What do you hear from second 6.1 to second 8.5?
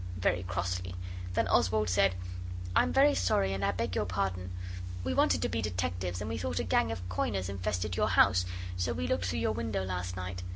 and we thought a gang of coiners infested your house,